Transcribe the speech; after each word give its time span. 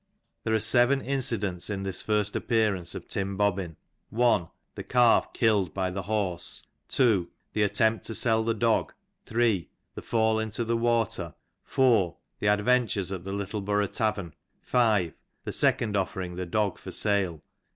There 0.45 0.53
are 0.55 0.57
seven 0.57 0.99
incidents 0.99 1.69
in 1.69 1.83
this 1.83 2.01
first 2.01 2.35
appearance 2.35 2.95
of 2.95 3.07
Tim 3.07 3.37
Bobbin: 3.37 3.75
1. 4.09 4.47
The 4.73 4.81
calf 4.83 5.31
killed 5.31 5.75
by 5.75 5.91
the 5.91 6.01
horse. 6.01 6.65
2. 6.87 7.29
The 7.53 7.61
attempt 7.61 8.05
to 8.07 8.15
sell 8.15 8.43
the 8.43 8.55
dog. 8.55 8.93
3. 9.27 9.69
The 9.93 10.01
fall 10.01 10.39
into 10.39 10.65
the 10.65 10.75
water. 10.75 11.35
4. 11.65 12.17
The 12.39 12.47
adventures 12.47 13.11
at 13.11 13.25
the 13.25 13.31
Littleborough 13.31 13.93
tavern. 13.93 14.33
5. 14.63 15.13
The 15.43 15.53
second 15.53 15.95
offer 15.95 16.21
ing 16.21 16.35
the 16.35 16.47
dog 16.47 16.79
for 16.79 16.91
sale. 16.91 17.43